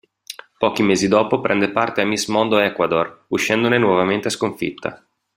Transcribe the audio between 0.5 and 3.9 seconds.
Pochi mesi dopo prende parte a Miss Mondo Ecuador, uscendone